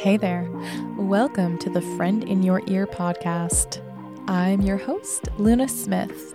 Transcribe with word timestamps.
Hey 0.00 0.16
there. 0.16 0.48
Welcome 0.96 1.58
to 1.58 1.68
the 1.68 1.82
Friend 1.82 2.24
in 2.24 2.42
Your 2.42 2.62
Ear 2.68 2.86
podcast. 2.86 3.82
I'm 4.30 4.62
your 4.62 4.78
host, 4.78 5.28
Luna 5.36 5.68
Smith, 5.68 6.34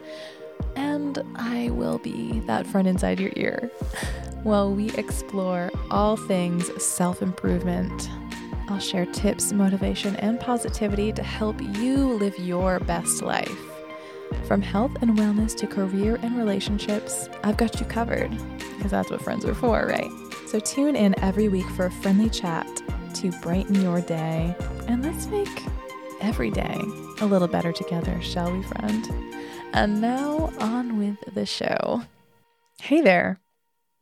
and 0.76 1.18
I 1.34 1.72
will 1.72 1.98
be 1.98 2.42
that 2.42 2.68
friend 2.68 2.88
inside 2.88 3.20
your 3.20 3.32
ear 3.36 3.72
while 4.44 4.72
we 4.72 4.92
explore 4.92 5.72
all 5.90 6.16
things 6.16 6.70
self 6.80 7.24
improvement. 7.24 8.08
I'll 8.68 8.78
share 8.78 9.08
tips, 9.08 9.52
motivation, 9.52 10.16
and 10.18 10.40
positivity 10.40 11.12
to 11.14 11.24
help 11.24 11.60
you 11.60 12.06
live 12.06 12.38
your 12.38 12.80
best 12.82 13.24
life. 13.24 13.58
From 14.44 14.62
health 14.62 14.96
and 15.02 15.18
wellness 15.18 15.58
to 15.58 15.66
career 15.66 16.20
and 16.22 16.38
relationships, 16.38 17.30
I've 17.44 17.58
got 17.58 17.80
you 17.80 17.88
covered 17.88 18.30
because 18.78 18.92
that's 18.92 19.10
what 19.10 19.24
friends 19.24 19.44
are 19.44 19.56
for, 19.56 19.88
right? 19.88 20.12
So 20.46 20.60
tune 20.60 20.96
in 20.96 21.20
every 21.20 21.50
week 21.50 21.68
for 21.72 21.88
a 21.88 21.92
friendly 21.92 22.30
chat 22.30 22.68
to 23.16 23.32
brighten 23.42 23.82
your 23.82 24.02
day, 24.02 24.54
and 24.88 25.02
let's 25.02 25.28
make 25.28 25.64
every 26.20 26.52
day 26.52 26.82
a 27.22 27.26
little 27.26 27.48
better 27.48 27.72
together, 27.72 28.22
shall 28.22 28.52
we, 28.52 28.62
friend? 28.64 29.08
And 29.74 30.02
now 30.02 30.52
on 30.60 30.98
with 30.98 31.34
the 31.34 31.46
show. 31.46 32.04
Hey 32.82 33.00
there. 33.00 33.40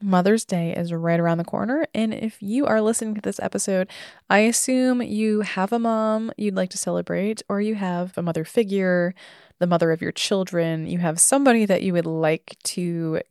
Mother's 0.02 0.46
Day 0.46 0.76
is 0.76 0.92
right 0.92 1.20
around 1.20 1.38
the 1.38 1.46
corner. 1.46 1.86
And 1.94 2.14
if 2.14 2.42
you 2.42 2.66
are 2.66 2.82
listening 2.82 3.16
to 3.16 3.22
this 3.22 3.40
episode, 3.40 3.88
I 4.30 4.40
assume 4.40 5.02
you 5.02 5.42
have 5.42 5.72
a 5.72 5.80
mom 5.80 6.32
you'd 6.36 6.56
like 6.56 6.72
to 6.72 6.78
celebrate, 6.78 7.42
or 7.48 7.62
you 7.62 7.76
have 7.76 8.18
a 8.18 8.22
mother 8.22 8.44
figure, 8.44 9.14
the 9.60 9.68
mother 9.68 9.92
of 9.92 10.02
your 10.02 10.12
children. 10.12 10.88
You 10.88 10.98
have 10.98 11.22
somebody 11.22 11.66
that 11.66 11.84
you 11.84 11.94
would 11.94 12.08
like 12.08 12.58
to 12.64 13.22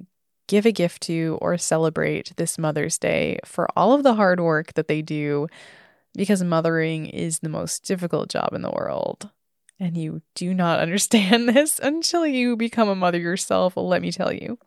give 0.52 0.66
a 0.66 0.70
gift 0.70 1.00
to 1.00 1.38
or 1.40 1.56
celebrate 1.56 2.36
this 2.36 2.58
Mother's 2.58 2.98
Day 2.98 3.38
for 3.42 3.66
all 3.74 3.94
of 3.94 4.02
the 4.02 4.16
hard 4.16 4.38
work 4.38 4.74
that 4.74 4.86
they 4.86 5.00
do 5.00 5.46
because 6.14 6.44
mothering 6.44 7.06
is 7.06 7.38
the 7.38 7.48
most 7.48 7.86
difficult 7.86 8.28
job 8.28 8.50
in 8.52 8.60
the 8.60 8.70
world. 8.70 9.30
And 9.80 9.96
you 9.96 10.20
do 10.34 10.52
not 10.52 10.78
understand 10.86 11.48
this 11.48 11.78
until 11.78 12.26
you 12.26 12.54
become 12.54 12.90
a 12.90 12.94
mother 12.94 13.18
yourself, 13.18 13.78
let 13.78 14.02
me 14.02 14.12
tell 14.12 14.30
you. 14.30 14.58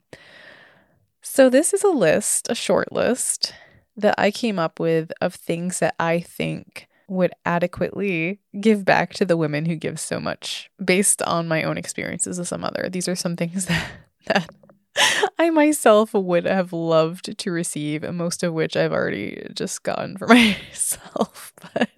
So, 1.22 1.52
this 1.52 1.72
is 1.72 1.84
a 1.84 1.90
list, 1.90 2.50
a 2.50 2.56
short 2.56 2.92
list 2.92 3.54
that 3.96 4.16
I 4.18 4.32
came 4.32 4.58
up 4.58 4.80
with 4.80 5.12
of 5.22 5.36
things 5.36 5.78
that 5.80 5.94
I 6.00 6.20
think 6.20 6.88
would 7.08 7.32
adequately 7.46 8.40
give 8.60 8.86
back 8.86 9.14
to 9.14 9.26
the 9.26 9.38
women 9.38 9.66
who 9.66 9.76
give 9.76 10.00
so 10.00 10.20
much 10.20 10.72
based 10.84 11.22
on 11.22 11.48
my 11.48 11.62
own 11.62 11.78
experiences 11.78 12.40
as 12.40 12.52
a 12.52 12.58
mother. 12.58 12.90
These 12.90 13.08
are 13.08 13.16
some 13.16 13.36
things 13.36 13.66
that, 13.68 13.88
that 14.26 14.50
I 15.40 15.50
myself 15.50 16.14
would 16.14 16.46
have 16.46 16.74
loved 16.74 17.38
to 17.38 17.52
receive, 17.52 18.04
most 18.14 18.44
of 18.44 18.54
which 18.54 18.76
I've 18.76 18.94
already 18.94 19.48
just 19.54 19.84
gotten 19.84 20.18
for 20.18 20.28
myself. 20.28 21.54
But 21.62 21.90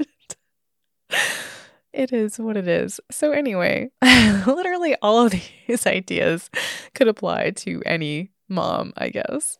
it 1.94 2.14
is 2.14 2.39
what 2.39 2.58
it 2.58 2.67
is. 2.67 3.00
So, 3.12 3.31
anyway, 3.31 3.89
literally 4.02 4.95
all 5.02 5.26
of 5.26 5.34
these 5.67 5.86
ideas 5.88 6.50
could 6.94 7.08
apply 7.08 7.52
to 7.52 7.81
any 7.86 8.31
mom, 8.50 8.94
I 8.98 9.09
guess, 9.09 9.58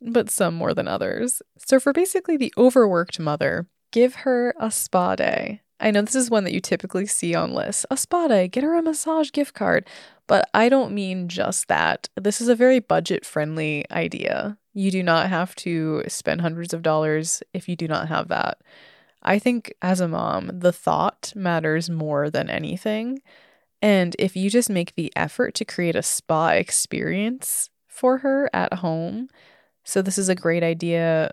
but 0.00 0.30
some 0.30 0.54
more 0.54 0.74
than 0.74 0.88
others. 0.88 1.42
So, 1.58 1.80
for 1.80 1.92
basically 1.92 2.36
the 2.36 2.52
overworked 2.56 3.18
mother, 3.18 3.66
give 3.92 4.16
her 4.16 4.54
a 4.58 4.70
spa 4.70 5.16
day. 5.16 5.62
I 5.82 5.90
know 5.90 6.00
this 6.02 6.14
is 6.14 6.30
one 6.30 6.44
that 6.44 6.54
you 6.54 6.60
typically 6.60 7.06
see 7.06 7.34
on 7.34 7.52
lists. 7.52 7.84
A 7.90 7.96
spa 7.96 8.28
day, 8.28 8.46
get 8.46 8.62
her 8.62 8.76
a 8.76 8.82
massage 8.82 9.32
gift 9.32 9.52
card. 9.52 9.86
But 10.28 10.48
I 10.54 10.68
don't 10.68 10.94
mean 10.94 11.28
just 11.28 11.66
that. 11.66 12.08
This 12.14 12.40
is 12.40 12.46
a 12.48 12.54
very 12.54 12.78
budget 12.78 13.26
friendly 13.26 13.84
idea. 13.90 14.56
You 14.72 14.92
do 14.92 15.02
not 15.02 15.28
have 15.28 15.56
to 15.56 16.04
spend 16.06 16.40
hundreds 16.40 16.72
of 16.72 16.82
dollars 16.82 17.42
if 17.52 17.68
you 17.68 17.74
do 17.74 17.88
not 17.88 18.08
have 18.08 18.28
that. 18.28 18.58
I 19.24 19.40
think 19.40 19.74
as 19.82 20.00
a 20.00 20.08
mom, 20.08 20.50
the 20.60 20.72
thought 20.72 21.32
matters 21.34 21.90
more 21.90 22.30
than 22.30 22.48
anything. 22.48 23.20
And 23.82 24.14
if 24.20 24.36
you 24.36 24.50
just 24.50 24.70
make 24.70 24.94
the 24.94 25.12
effort 25.16 25.54
to 25.56 25.64
create 25.64 25.96
a 25.96 26.02
spa 26.02 26.50
experience 26.50 27.70
for 27.88 28.18
her 28.18 28.48
at 28.54 28.74
home, 28.74 29.28
so 29.82 30.00
this 30.00 30.16
is 30.16 30.28
a 30.28 30.36
great 30.36 30.62
idea 30.62 31.32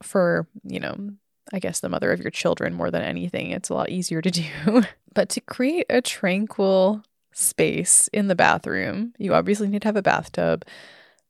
for, 0.00 0.46
you 0.62 0.78
know, 0.78 1.10
I 1.52 1.58
guess 1.58 1.80
the 1.80 1.88
mother 1.88 2.12
of 2.12 2.20
your 2.20 2.30
children 2.30 2.74
more 2.74 2.90
than 2.90 3.02
anything. 3.02 3.50
It's 3.50 3.68
a 3.68 3.74
lot 3.74 3.90
easier 3.90 4.22
to 4.22 4.30
do. 4.30 4.82
but 5.14 5.28
to 5.30 5.40
create 5.40 5.86
a 5.90 6.00
tranquil 6.00 7.02
space 7.32 8.08
in 8.12 8.28
the 8.28 8.34
bathroom. 8.34 9.14
You 9.18 9.34
obviously 9.34 9.68
need 9.68 9.82
to 9.82 9.88
have 9.88 9.96
a 9.96 10.02
bathtub, 10.02 10.64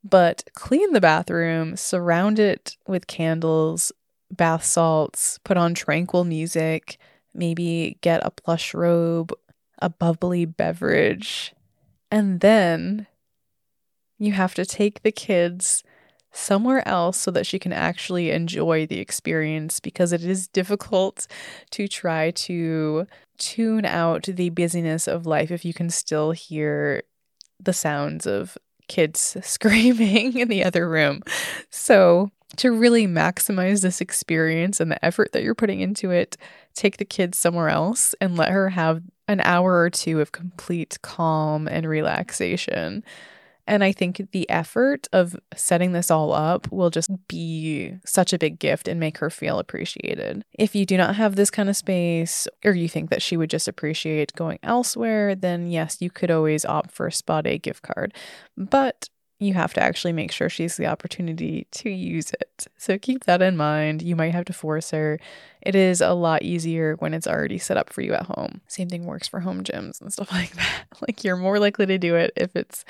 but 0.05 0.45
clean 0.55 0.93
the 0.93 1.01
bathroom, 1.01 1.77
surround 1.77 2.39
it 2.39 2.77
with 2.87 3.07
candles, 3.07 3.93
bath 4.31 4.65
salts, 4.65 5.39
put 5.45 5.57
on 5.57 5.75
tranquil 5.75 6.25
music, 6.25 6.99
maybe 7.35 7.99
get 8.01 8.25
a 8.25 8.31
plush 8.31 8.75
robe, 8.75 9.33
a 9.79 9.89
bubbly 9.89 10.45
beverage, 10.45 11.55
and 12.11 12.41
then 12.41 13.07
you 14.19 14.33
have 14.33 14.55
to 14.55 14.65
take 14.65 15.03
the 15.03 15.13
kids 15.13 15.83
somewhere 16.33 16.87
else 16.89 17.19
so 17.19 17.31
that 17.31 17.47
she 17.47 17.59
can 17.59 17.73
actually 17.73 18.31
enjoy 18.31 18.87
the 18.87 18.99
experience 18.99 19.81
because 19.81 20.13
it 20.13 20.25
is 20.25 20.49
difficult 20.49 21.27
to 21.71 21.87
try 21.87 22.31
to 22.33 23.07
tune 23.39 23.85
out 23.85 24.25
the 24.25 24.51
busyness 24.51 25.07
of 25.07 25.27
life 25.27 25.51
if 25.51 25.65
you 25.65 25.75
can 25.75 25.91
still 25.91 26.33
hear 26.33 27.03
the 27.61 27.73
sounds 27.73 28.27
of 28.27 28.57
kids 28.89 29.37
screaming 29.43 30.39
in 30.39 30.49
the 30.49 30.65
other 30.65 30.89
room. 30.89 31.23
So, 31.71 32.31
to 32.57 32.71
really 32.71 33.07
maximize 33.07 33.81
this 33.81 34.03
experience 34.03 34.79
and 34.79 34.91
the 34.91 35.03
effort 35.03 35.33
that 35.33 35.43
you're 35.43 35.55
putting 35.55 35.81
into 35.81 36.11
it, 36.11 36.37
take 36.75 36.99
the 36.99 37.05
kids 37.05 37.39
somewhere 37.39 37.71
else 37.71 38.15
and 38.21 38.37
let 38.37 38.51
her 38.51 38.69
have 38.69 39.03
an 39.27 39.41
hour 39.41 39.81
or 39.81 39.89
two 39.89 40.21
of 40.21 40.33
complete 40.33 40.99
calm 41.01 41.67
and 41.67 41.89
relaxation. 41.89 43.03
And 43.67 43.85
I 43.85 43.93
think 43.93 44.31
the 44.33 44.49
effort 44.51 45.09
of 45.13 45.37
setting 45.55 45.93
this 45.93 46.11
all 46.11 46.33
up 46.33 46.71
will 46.73 46.91
just 46.91 47.11
be 47.29 47.95
such 48.05 48.33
a 48.33 48.39
big 48.39 48.59
gift 48.59 48.89
and 48.89 48.99
make 48.99 49.19
her 49.19 49.31
feel 49.31 49.59
appreciated. 49.59 50.45
If 50.59 50.75
you 50.75 50.85
do 50.85 50.97
not 50.97 51.17
have 51.17 51.37
this 51.37 51.51
kind 51.51 51.69
of 51.69 51.77
space, 51.77 52.49
or 52.65 52.73
you 52.73 52.89
think 52.89 53.11
that 53.11 53.23
she 53.23 53.37
would 53.37 53.51
just 53.51 53.69
appreciate 53.69 54.35
going 54.35 54.59
elsewhere, 54.63 55.35
then 55.35 55.71
yes, 55.71 55.99
you 56.01 56.11
could 56.11 56.31
always 56.31 56.65
opt 56.65 56.91
for 56.91 57.07
a 57.07 57.13
spa 57.13 57.41
day 57.41 57.59
gift 57.59 57.83
card. 57.83 58.15
But 58.57 59.09
you 59.43 59.55
have 59.55 59.75
to 59.75 59.83
actually 59.83 60.13
make 60.13 60.31
sure 60.31 60.49
she's 60.49 60.77
the 60.77 60.87
opportunity 60.87 61.67
to 61.73 61.91
use 61.91 62.33
it. 62.33 62.67
So 62.79 62.97
keep 62.97 63.25
that 63.25 63.43
in 63.43 63.57
mind. 63.57 64.01
You 64.01 64.15
might 64.15 64.33
have 64.33 64.45
to 64.47 64.53
force 64.53 64.93
her. 64.93 65.19
It 65.61 65.75
is 65.75 66.01
a 66.01 66.13
lot 66.13 66.43
easier 66.43 66.95
when 67.01 67.13
it's 67.13 67.27
already 67.27 67.59
set 67.59 67.77
up 67.77 67.93
for 67.93 68.03
you 68.03 68.15
at 68.15 68.27
home. 68.27 68.61
Same 68.69 68.89
thing 68.89 69.05
works 69.05 69.27
for 69.27 69.41
home 69.41 69.65
gyms 69.65 70.01
and 70.01 70.13
stuff 70.13 70.31
like 70.33 70.55
that. 70.55 70.85
Like 71.01 71.25
you're 71.25 71.37
more 71.37 71.59
likely 71.59 71.87
to 71.87 71.99
do 71.99 72.15
it 72.15 72.33
if 72.37 72.55
it's 72.55 72.85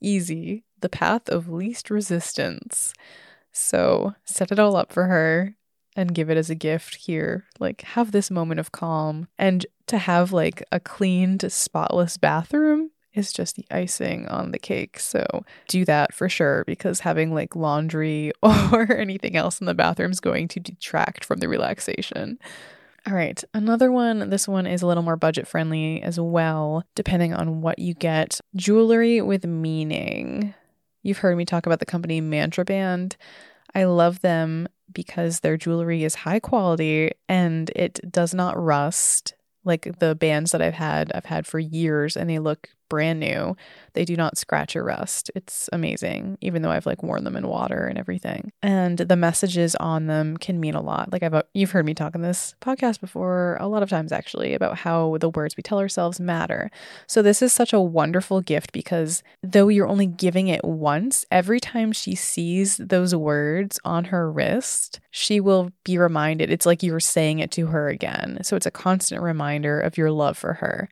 easy, 0.00 0.64
the 0.80 0.88
path 0.88 1.28
of 1.28 1.48
least 1.48 1.90
resistance. 1.90 2.92
So 3.52 4.14
set 4.24 4.52
it 4.52 4.58
all 4.58 4.76
up 4.76 4.92
for 4.92 5.06
her 5.06 5.56
and 5.96 6.14
give 6.14 6.30
it 6.30 6.36
as 6.36 6.50
a 6.50 6.54
gift 6.54 6.96
here. 6.96 7.46
Like, 7.58 7.82
have 7.82 8.12
this 8.12 8.30
moment 8.30 8.60
of 8.60 8.72
calm. 8.72 9.28
And 9.38 9.66
to 9.86 9.98
have 9.98 10.32
like 10.32 10.62
a 10.70 10.80
cleaned, 10.80 11.50
spotless 11.52 12.16
bathroom 12.16 12.90
is 13.12 13.32
just 13.32 13.56
the 13.56 13.66
icing 13.70 14.28
on 14.28 14.52
the 14.52 14.58
cake. 14.58 15.00
So 15.00 15.44
do 15.68 15.84
that 15.84 16.14
for 16.14 16.28
sure 16.28 16.64
because 16.66 17.00
having 17.00 17.34
like 17.34 17.56
laundry 17.56 18.32
or 18.42 18.92
anything 18.92 19.36
else 19.36 19.60
in 19.60 19.66
the 19.66 19.74
bathroom 19.74 20.12
is 20.12 20.20
going 20.20 20.48
to 20.48 20.60
detract 20.60 21.24
from 21.24 21.40
the 21.40 21.48
relaxation. 21.48 22.38
All 23.06 23.14
right, 23.14 23.42
another 23.54 23.90
one. 23.90 24.28
This 24.30 24.46
one 24.46 24.66
is 24.66 24.82
a 24.82 24.86
little 24.86 25.02
more 25.02 25.16
budget 25.16 25.48
friendly 25.48 26.02
as 26.02 26.20
well, 26.20 26.84
depending 26.94 27.32
on 27.32 27.62
what 27.62 27.78
you 27.78 27.94
get. 27.94 28.40
Jewelry 28.54 29.22
with 29.22 29.46
meaning. 29.46 30.54
You've 31.02 31.18
heard 31.18 31.36
me 31.36 31.46
talk 31.46 31.64
about 31.64 31.78
the 31.78 31.86
company 31.86 32.20
Mantra 32.20 32.64
Band. 32.64 33.16
I 33.74 33.84
love 33.84 34.20
them 34.20 34.68
because 34.92 35.40
their 35.40 35.56
jewelry 35.56 36.04
is 36.04 36.14
high 36.14 36.40
quality 36.40 37.12
and 37.28 37.70
it 37.74 38.00
does 38.10 38.34
not 38.34 38.60
rust. 38.62 39.34
Like 39.64 39.98
the 39.98 40.14
bands 40.14 40.52
that 40.52 40.62
I've 40.62 40.74
had, 40.74 41.12
I've 41.14 41.26
had 41.26 41.46
for 41.46 41.58
years 41.58 42.16
and 42.16 42.28
they 42.28 42.38
look 42.38 42.68
brand 42.90 43.20
new. 43.20 43.56
They 43.94 44.04
do 44.04 44.14
not 44.14 44.36
scratch 44.36 44.76
or 44.76 44.84
rust. 44.84 45.30
It's 45.34 45.70
amazing, 45.72 46.36
even 46.42 46.60
though 46.60 46.70
I've 46.70 46.86
like 46.86 47.02
worn 47.02 47.24
them 47.24 47.36
in 47.36 47.48
water 47.48 47.86
and 47.86 47.98
everything. 47.98 48.52
And 48.62 48.98
the 48.98 49.16
messages 49.16 49.74
on 49.76 50.06
them 50.06 50.36
can 50.36 50.60
mean 50.60 50.74
a 50.74 50.82
lot. 50.82 51.10
Like 51.12 51.22
I've 51.22 51.32
uh, 51.32 51.42
you've 51.54 51.70
heard 51.70 51.86
me 51.86 51.94
talk 51.94 52.14
in 52.14 52.20
this 52.20 52.54
podcast 52.60 53.00
before 53.00 53.56
a 53.58 53.66
lot 53.66 53.82
of 53.82 53.88
times 53.88 54.12
actually 54.12 54.52
about 54.52 54.76
how 54.78 55.16
the 55.18 55.30
words 55.30 55.56
we 55.56 55.62
tell 55.62 55.78
ourselves 55.78 56.20
matter. 56.20 56.70
So 57.06 57.22
this 57.22 57.40
is 57.40 57.52
such 57.52 57.72
a 57.72 57.80
wonderful 57.80 58.42
gift 58.42 58.72
because 58.72 59.22
though 59.42 59.68
you're 59.68 59.88
only 59.88 60.06
giving 60.06 60.48
it 60.48 60.64
once, 60.64 61.24
every 61.30 61.60
time 61.60 61.92
she 61.92 62.14
sees 62.14 62.76
those 62.76 63.14
words 63.14 63.80
on 63.84 64.06
her 64.06 64.30
wrist, 64.30 65.00
she 65.10 65.40
will 65.40 65.70
be 65.84 65.96
reminded. 65.96 66.50
It's 66.50 66.66
like 66.66 66.82
you're 66.82 67.00
saying 67.00 67.38
it 67.38 67.50
to 67.52 67.66
her 67.66 67.88
again. 67.88 68.38
So 68.42 68.56
it's 68.56 68.66
a 68.66 68.70
constant 68.70 69.22
reminder 69.22 69.80
of 69.80 69.96
your 69.96 70.10
love 70.10 70.36
for 70.36 70.54
her. 70.54 70.88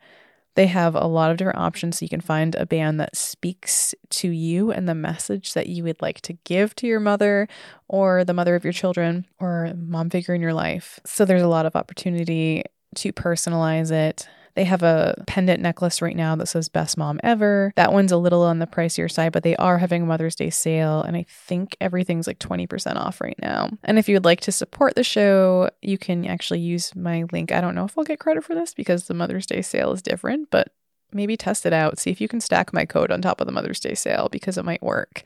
They 0.58 0.66
have 0.66 0.96
a 0.96 1.06
lot 1.06 1.31
of 1.31 1.37
different 1.37 1.60
options 1.60 1.99
so 1.99 2.05
you 2.05 2.08
can 2.08 2.20
find 2.20 2.56
a 2.56 2.66
band 2.66 2.99
that 2.99 3.16
speaks 3.16 3.94
to 4.10 4.28
you 4.28 4.72
and 4.72 4.88
the 4.88 4.94
message 4.96 5.55
that 5.55 5.69
you 5.69 5.84
would 5.84 6.02
like 6.02 6.20
to 6.22 6.32
give 6.43 6.75
to 6.75 6.87
your 6.88 6.99
mother 6.99 7.46
or 7.87 8.25
the 8.25 8.34
mother 8.34 8.56
of 8.56 8.64
your 8.64 8.72
children 8.72 9.25
or 9.38 9.72
mom 9.76 10.10
figure 10.10 10.34
in 10.34 10.40
your 10.40 10.52
life. 10.52 10.99
So 11.06 11.25
there's 11.25 11.43
a 11.43 11.46
lot 11.46 11.64
of 11.64 11.76
opportunity 11.76 12.64
to 12.96 13.12
personalize 13.12 13.93
it 13.93 14.28
they 14.58 14.64
have 14.64 14.82
a 14.82 15.14
pendant 15.28 15.62
necklace 15.62 16.02
right 16.02 16.16
now 16.16 16.34
that 16.34 16.46
says 16.46 16.69
best 16.69 16.99
mom 16.99 17.20
ever. 17.22 17.72
That 17.76 17.93
one's 17.93 18.10
a 18.10 18.16
little 18.16 18.43
on 18.43 18.58
the 18.58 18.66
pricier 18.66 19.08
side, 19.08 19.31
but 19.31 19.44
they 19.44 19.55
are 19.55 19.78
having 19.78 20.02
a 20.02 20.06
Mother's 20.06 20.34
Day 20.34 20.50
sale. 20.50 21.00
And 21.00 21.16
I 21.16 21.26
think 21.28 21.76
everything's 21.81 22.26
like 22.26 22.40
20% 22.40 22.96
off 22.96 23.20
right 23.20 23.38
now. 23.40 23.70
And 23.84 24.00
if 24.00 24.08
you 24.08 24.16
would 24.16 24.25
like 24.25 24.40
to 24.40 24.50
support 24.50 24.96
the 24.96 25.05
show, 25.05 25.70
you 25.81 25.96
can 25.96 26.26
actually 26.26 26.58
use 26.58 26.93
my 26.96 27.25
link. 27.31 27.52
I 27.52 27.60
don't 27.60 27.76
know 27.76 27.84
if 27.84 27.96
I'll 27.96 28.02
get 28.02 28.19
credit 28.19 28.43
for 28.43 28.56
this 28.56 28.75
because 28.75 29.05
the 29.05 29.14
Mother's 29.14 29.46
Day 29.46 29.62
sale 29.62 29.93
is 29.93 30.02
different, 30.02 30.50
but 30.50 30.72
maybe 31.12 31.37
test 31.37 31.64
it 31.64 31.72
out. 31.72 32.00
See 32.00 32.11
if 32.11 32.20
you 32.20 32.26
can 32.26 32.40
stack 32.40 32.72
my 32.72 32.84
code 32.84 33.12
on 33.12 33.22
top 33.22 33.40
of 33.40 33.46
the 33.46 33.52
Mother's 33.52 33.78
Day 33.78 33.94
sale 33.94 34.28
because 34.28 34.58
it 34.58 34.64
might 34.64 34.82
work 34.82 35.22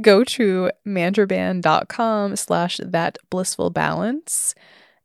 go 0.00 0.22
to 0.22 0.70
mantraband.com 0.86 2.36
slash 2.36 2.76
that 2.84 3.18
blissful 3.30 3.68
balance 3.68 4.54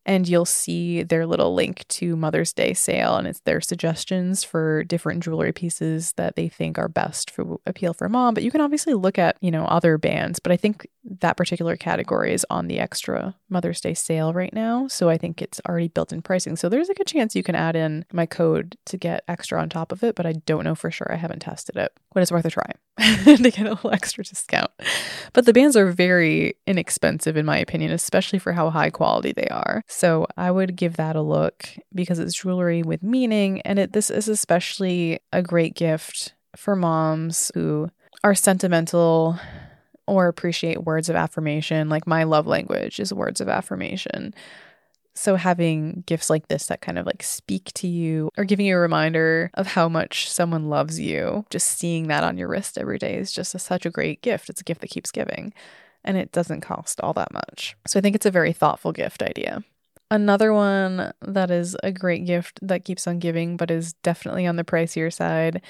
and 0.05 0.27
you'll 0.27 0.45
see 0.45 1.03
their 1.03 1.25
little 1.25 1.53
link 1.53 1.87
to 1.87 2.15
Mother's 2.15 2.53
Day 2.53 2.73
sale 2.73 3.15
and 3.15 3.27
it's 3.27 3.39
their 3.41 3.61
suggestions 3.61 4.43
for 4.43 4.83
different 4.83 5.23
jewelry 5.23 5.53
pieces 5.53 6.13
that 6.13 6.35
they 6.35 6.49
think 6.49 6.77
are 6.77 6.89
best 6.89 7.31
for 7.31 7.57
appeal 7.65 7.93
for 7.93 8.09
mom. 8.09 8.33
But 8.33 8.43
you 8.43 8.51
can 8.51 8.61
obviously 8.61 8.93
look 8.93 9.17
at, 9.17 9.37
you 9.41 9.51
know, 9.51 9.65
other 9.65 9.97
bands, 9.97 10.39
but 10.39 10.51
I 10.51 10.57
think 10.57 10.87
that 11.19 11.37
particular 11.37 11.75
category 11.75 12.33
is 12.33 12.45
on 12.49 12.67
the 12.67 12.79
extra 12.79 13.35
Mother's 13.49 13.81
Day 13.81 13.93
sale 13.93 14.33
right 14.33 14.53
now. 14.53 14.87
So 14.87 15.09
I 15.09 15.17
think 15.17 15.41
it's 15.41 15.61
already 15.67 15.87
built 15.87 16.13
in 16.13 16.21
pricing. 16.21 16.55
So 16.55 16.69
there's 16.69 16.89
a 16.89 16.93
good 16.93 17.07
chance 17.07 17.35
you 17.35 17.43
can 17.43 17.55
add 17.55 17.75
in 17.75 18.05
my 18.11 18.25
code 18.25 18.77
to 18.85 18.97
get 18.97 19.23
extra 19.27 19.61
on 19.61 19.69
top 19.69 19.91
of 19.91 20.03
it, 20.03 20.15
but 20.15 20.25
I 20.25 20.33
don't 20.33 20.63
know 20.63 20.75
for 20.75 20.91
sure. 20.91 21.11
I 21.11 21.17
haven't 21.17 21.41
tested 21.41 21.77
it, 21.77 21.93
but 22.13 22.23
it's 22.23 22.31
worth 22.31 22.45
a 22.45 22.49
try 22.49 22.71
to 23.25 23.51
get 23.51 23.65
a 23.65 23.71
little 23.71 23.91
extra 23.91 24.23
discount. 24.23 24.69
But 25.33 25.45
the 25.45 25.53
bands 25.53 25.75
are 25.75 25.91
very 25.91 26.55
inexpensive, 26.67 27.35
in 27.35 27.45
my 27.45 27.57
opinion, 27.57 27.91
especially 27.91 28.39
for 28.39 28.53
how 28.53 28.69
high 28.69 28.91
quality 28.91 29.31
they 29.31 29.47
are. 29.47 29.83
So 29.87 30.27
I 30.37 30.51
would 30.51 30.75
give 30.75 30.97
that 30.97 31.15
a 31.15 31.21
look 31.21 31.67
because 31.93 32.19
it's 32.19 32.35
jewelry 32.35 32.83
with 32.83 33.01
meaning. 33.01 33.61
And 33.61 33.79
it, 33.79 33.93
this 33.93 34.09
is 34.09 34.27
especially 34.27 35.19
a 35.31 35.41
great 35.41 35.75
gift 35.75 36.33
for 36.55 36.75
moms 36.75 37.51
who 37.55 37.89
are 38.23 38.35
sentimental 38.35 39.39
or 40.05 40.27
appreciate 40.27 40.83
words 40.83 41.09
of 41.09 41.15
affirmation. 41.15 41.89
Like 41.89 42.05
my 42.05 42.23
love 42.23 42.45
language 42.45 42.99
is 42.99 43.13
words 43.13 43.41
of 43.41 43.49
affirmation. 43.49 44.33
So 45.15 45.35
having 45.35 46.03
gifts 46.07 46.29
like 46.29 46.47
this 46.47 46.67
that 46.67 46.81
kind 46.81 46.97
of 46.97 47.05
like 47.05 47.21
speak 47.21 47.71
to 47.75 47.87
you 47.87 48.29
or 48.37 48.45
giving 48.45 48.65
you 48.65 48.75
a 48.75 48.79
reminder 48.79 49.51
of 49.53 49.67
how 49.67 49.87
much 49.87 50.29
someone 50.29 50.69
loves 50.69 50.99
you, 50.99 51.45
just 51.49 51.67
seeing 51.67 52.07
that 52.07 52.23
on 52.23 52.37
your 52.37 52.47
wrist 52.47 52.77
every 52.77 52.97
day 52.97 53.15
is 53.15 53.31
just 53.31 53.53
a, 53.53 53.59
such 53.59 53.85
a 53.85 53.91
great 53.91 54.21
gift. 54.21 54.49
It's 54.49 54.61
a 54.61 54.63
gift 54.63 54.81
that 54.81 54.89
keeps 54.89 55.11
giving 55.11 55.53
and 56.03 56.17
it 56.17 56.31
doesn't 56.31 56.61
cost 56.61 56.99
all 57.01 57.13
that 57.13 57.33
much. 57.33 57.75
So 57.87 57.99
I 57.99 58.01
think 58.01 58.15
it's 58.15 58.25
a 58.25 58.31
very 58.31 58.53
thoughtful 58.53 58.91
gift 58.91 59.21
idea. 59.21 59.63
Another 60.11 60.53
one 60.53 61.11
that 61.21 61.49
is 61.49 61.75
a 61.81 61.91
great 61.91 62.25
gift 62.25 62.59
that 62.61 62.85
keeps 62.85 63.07
on 63.07 63.19
giving, 63.19 63.57
but 63.57 63.71
is 63.71 63.93
definitely 64.03 64.45
on 64.45 64.57
the 64.57 64.63
pricier 64.63 65.11
side, 65.11 65.61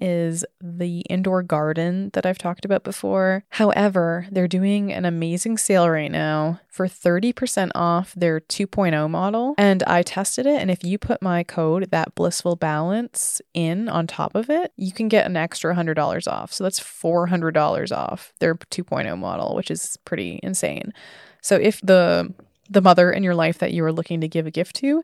is 0.00 0.44
the 0.60 1.00
indoor 1.00 1.42
garden 1.42 2.10
that 2.14 2.26
I've 2.26 2.38
talked 2.38 2.64
about 2.64 2.84
before. 2.84 3.44
However, 3.50 4.26
they're 4.30 4.48
doing 4.48 4.92
an 4.92 5.04
amazing 5.04 5.58
sale 5.58 5.88
right 5.88 6.10
now 6.10 6.60
for 6.68 6.86
30% 6.86 7.70
off 7.74 8.14
their 8.14 8.40
2.0 8.40 9.10
model. 9.10 9.54
And 9.58 9.82
I 9.84 10.02
tested 10.02 10.46
it. 10.46 10.60
And 10.60 10.70
if 10.70 10.84
you 10.84 10.98
put 10.98 11.20
my 11.22 11.44
code, 11.44 11.90
that 11.90 12.14
blissful 12.14 12.56
balance, 12.56 13.40
in 13.54 13.88
on 13.88 14.06
top 14.06 14.34
of 14.34 14.48
it, 14.48 14.72
you 14.76 14.92
can 14.92 15.08
get 15.08 15.26
an 15.26 15.36
extra 15.36 15.74
$100 15.74 16.28
off. 16.30 16.52
So 16.52 16.64
that's 16.64 16.80
$400 16.80 17.96
off 17.96 18.32
their 18.38 18.54
2.0 18.54 19.18
model, 19.18 19.54
which 19.54 19.70
is 19.70 19.98
pretty 20.04 20.40
insane. 20.42 20.92
So 21.42 21.56
if 21.56 21.80
the 21.80 22.32
the 22.70 22.80
mother 22.80 23.10
in 23.10 23.24
your 23.24 23.34
life 23.34 23.58
that 23.58 23.72
you 23.72 23.84
are 23.84 23.92
looking 23.92 24.20
to 24.20 24.28
give 24.28 24.46
a 24.46 24.50
gift 24.50 24.76
to 24.76 25.02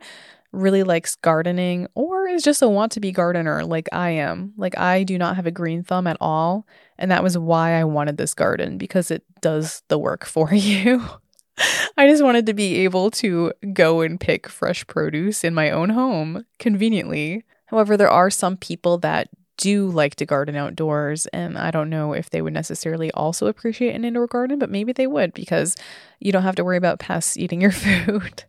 really 0.56 0.82
likes 0.82 1.16
gardening 1.16 1.86
or 1.94 2.26
is 2.26 2.42
just 2.42 2.62
a 2.62 2.68
want 2.68 2.92
to 2.92 3.00
be 3.00 3.12
gardener 3.12 3.64
like 3.64 3.88
I 3.92 4.10
am. 4.10 4.52
Like 4.56 4.76
I 4.78 5.04
do 5.04 5.18
not 5.18 5.36
have 5.36 5.46
a 5.46 5.50
green 5.50 5.82
thumb 5.82 6.06
at 6.06 6.16
all, 6.20 6.66
and 6.98 7.10
that 7.10 7.22
was 7.22 7.38
why 7.38 7.72
I 7.72 7.84
wanted 7.84 8.16
this 8.16 8.34
garden 8.34 8.78
because 8.78 9.10
it 9.10 9.22
does 9.40 9.82
the 9.88 9.98
work 9.98 10.24
for 10.26 10.52
you. 10.52 11.04
I 11.96 12.06
just 12.06 12.22
wanted 12.22 12.44
to 12.46 12.54
be 12.54 12.76
able 12.84 13.10
to 13.12 13.52
go 13.72 14.02
and 14.02 14.20
pick 14.20 14.46
fresh 14.48 14.86
produce 14.86 15.42
in 15.42 15.54
my 15.54 15.70
own 15.70 15.90
home 15.90 16.44
conveniently. 16.58 17.44
However, 17.66 17.96
there 17.96 18.10
are 18.10 18.28
some 18.30 18.58
people 18.58 18.98
that 18.98 19.28
do 19.56 19.88
like 19.88 20.16
to 20.16 20.26
garden 20.26 20.54
outdoors, 20.54 21.26
and 21.26 21.56
I 21.58 21.70
don't 21.70 21.88
know 21.88 22.12
if 22.12 22.30
they 22.30 22.42
would 22.42 22.52
necessarily 22.52 23.10
also 23.12 23.46
appreciate 23.46 23.94
an 23.94 24.04
indoor 24.04 24.26
garden, 24.26 24.58
but 24.58 24.70
maybe 24.70 24.92
they 24.92 25.06
would 25.06 25.32
because 25.32 25.76
you 26.20 26.30
don't 26.32 26.42
have 26.42 26.56
to 26.56 26.64
worry 26.64 26.76
about 26.76 26.98
pests 26.98 27.36
eating 27.36 27.60
your 27.60 27.70
food. 27.72 28.44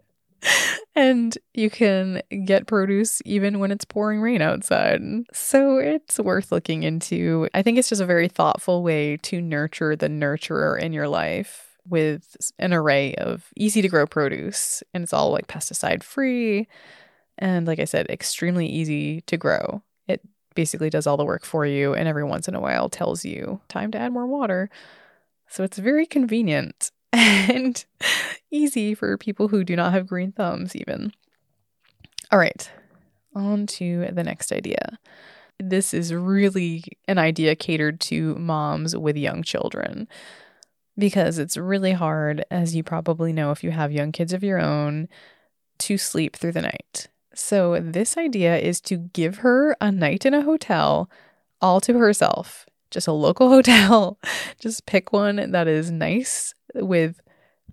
And 0.97 1.37
you 1.53 1.69
can 1.69 2.23
get 2.43 2.65
produce 2.65 3.21
even 3.23 3.59
when 3.59 3.69
it's 3.69 3.85
pouring 3.85 4.19
rain 4.19 4.41
outside. 4.41 4.99
So 5.31 5.77
it's 5.77 6.19
worth 6.19 6.51
looking 6.51 6.81
into. 6.81 7.47
I 7.53 7.61
think 7.61 7.77
it's 7.77 7.89
just 7.89 8.01
a 8.01 8.05
very 8.05 8.27
thoughtful 8.27 8.81
way 8.81 9.17
to 9.17 9.39
nurture 9.39 9.95
the 9.95 10.09
nurturer 10.09 10.81
in 10.81 10.93
your 10.93 11.07
life 11.07 11.77
with 11.87 12.35
an 12.57 12.73
array 12.73 13.13
of 13.13 13.45
easy 13.55 13.83
to 13.83 13.87
grow 13.87 14.07
produce. 14.07 14.81
And 14.91 15.03
it's 15.03 15.13
all 15.13 15.29
like 15.29 15.45
pesticide 15.45 16.01
free. 16.01 16.67
And 17.37 17.67
like 17.67 17.79
I 17.79 17.85
said, 17.85 18.07
extremely 18.09 18.65
easy 18.65 19.21
to 19.21 19.37
grow. 19.37 19.83
It 20.07 20.21
basically 20.55 20.89
does 20.89 21.05
all 21.05 21.15
the 21.15 21.25
work 21.25 21.45
for 21.45 21.63
you 21.63 21.93
and 21.93 22.07
every 22.07 22.23
once 22.23 22.47
in 22.47 22.55
a 22.55 22.59
while 22.59 22.89
tells 22.89 23.23
you 23.23 23.61
time 23.69 23.91
to 23.91 23.99
add 23.99 24.13
more 24.13 24.25
water. 24.25 24.67
So 25.47 25.63
it's 25.63 25.77
very 25.77 26.07
convenient 26.07 26.89
and 27.17 27.85
easy 28.51 28.93
for 28.93 29.17
people 29.17 29.47
who 29.47 29.63
do 29.63 29.75
not 29.75 29.93
have 29.93 30.07
green 30.07 30.31
thumbs, 30.31 30.75
even. 30.75 31.11
All 32.31 32.39
right, 32.39 32.69
on 33.33 33.67
to 33.67 34.09
the 34.11 34.23
next 34.23 34.51
idea. 34.51 34.99
This 35.59 35.93
is 35.93 36.13
really 36.13 36.83
an 37.07 37.17
idea 37.17 37.55
catered 37.55 37.99
to 38.01 38.35
moms 38.35 38.95
with 38.95 39.17
young 39.17 39.41
children 39.41 40.07
because 40.97 41.37
it's 41.37 41.57
really 41.57 41.93
hard, 41.93 42.43
as 42.49 42.75
you 42.75 42.83
probably 42.83 43.31
know 43.31 43.51
if 43.51 43.63
you 43.63 43.71
have 43.71 43.91
young 43.91 44.11
kids 44.11 44.33
of 44.33 44.43
your 44.43 44.59
own, 44.59 45.07
to 45.79 45.97
sleep 45.97 46.35
through 46.35 46.51
the 46.51 46.61
night. 46.61 47.07
So, 47.33 47.79
this 47.79 48.17
idea 48.17 48.57
is 48.57 48.81
to 48.81 48.97
give 48.97 49.37
her 49.37 49.77
a 49.79 49.91
night 49.91 50.25
in 50.25 50.33
a 50.33 50.41
hotel 50.41 51.09
all 51.61 51.79
to 51.81 51.93
herself, 51.97 52.65
just 52.97 53.07
a 53.07 53.11
local 53.11 53.49
hotel. 53.57 54.17
just 54.59 54.87
pick 54.87 55.13
one 55.13 55.51
that 55.51 55.67
is 55.67 55.91
nice 55.91 56.55
with 56.73 57.21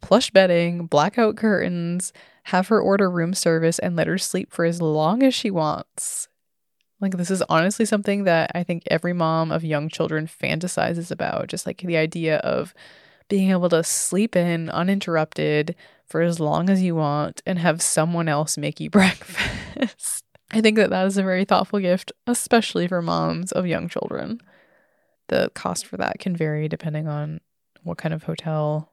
plush 0.03 0.31
bedding, 0.31 0.87
blackout 0.87 1.35
curtains, 1.35 2.12
have 2.45 2.69
her 2.69 2.78
order 2.78 3.11
room 3.11 3.33
service, 3.33 3.78
and 3.78 3.97
let 3.97 4.07
her 4.07 4.19
sleep 4.19 4.52
for 4.52 4.66
as 4.66 4.83
long 4.83 5.23
as 5.23 5.35
she 5.35 5.50
wants. 5.50 6.28
Like, 7.00 7.16
this 7.16 7.31
is 7.31 7.43
honestly 7.49 7.87
something 7.87 8.25
that 8.25 8.50
I 8.54 8.64
think 8.64 8.83
every 8.90 9.14
mom 9.14 9.50
of 9.50 9.64
young 9.64 9.88
children 9.88 10.26
fantasizes 10.26 11.11
about. 11.11 11.49
Just 11.49 11.66
like 11.66 11.78
the 11.78 11.97
idea 11.97 12.37
of 12.38 12.75
being 13.28 13.50
able 13.50 13.71
to 13.71 13.83
sleep 13.83 14.37
in 14.37 14.69
uninterrupted 14.69 15.75
for 16.07 16.21
as 16.21 16.38
long 16.38 16.69
as 16.69 16.83
you 16.83 16.95
want 16.95 17.43
and 17.47 17.59
have 17.59 17.81
someone 17.81 18.28
else 18.28 18.59
make 18.59 18.78
you 18.78 18.90
breakfast. 19.00 20.23
I 20.50 20.61
think 20.61 20.76
that 20.76 20.90
that 20.90 21.07
is 21.07 21.16
a 21.16 21.23
very 21.23 21.47
thoughtful 21.47 21.81
gift, 21.81 22.12
especially 22.26 22.87
for 22.87 23.00
moms 23.00 23.52
of 23.52 23.66
young 23.66 23.88
children. 23.88 24.40
The 25.28 25.50
cost 25.54 25.87
for 25.87 25.97
that 25.97 26.19
can 26.19 26.37
vary 26.37 26.69
depending 26.69 27.09
on 27.09 27.40
what 27.83 27.99
kind 27.99 28.14
of 28.14 28.25
hotel 28.25 28.93